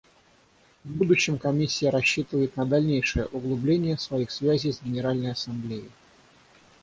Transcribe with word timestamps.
В 0.83 0.89
будущем 0.89 1.37
Комиссия 1.37 1.91
рассчитывает 1.91 2.57
на 2.57 2.65
дальнейшее 2.65 3.27
углубление 3.27 3.99
своих 3.99 4.31
связей 4.31 4.71
с 4.71 4.81
Генеральной 4.81 5.33
Ассамблеей. 5.33 5.91